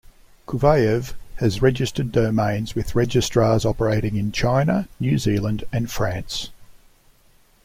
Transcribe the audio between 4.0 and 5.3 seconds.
in China, New